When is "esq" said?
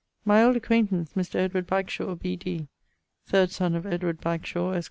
4.73-4.79